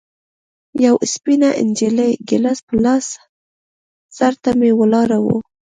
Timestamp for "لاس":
2.85-3.05